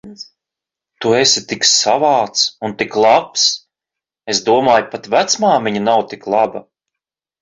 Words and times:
Tu 1.03 1.11
esi 1.17 1.43
tik 1.51 1.67
savāds 1.71 2.47
un 2.69 2.73
tik 2.79 2.97
labs. 3.05 3.43
Es 4.35 4.41
domāju, 4.49 4.89
pat 4.95 5.11
vecmāmiņa 5.17 5.85
nav 5.91 6.03
tik 6.15 6.27
laba. 6.37 6.65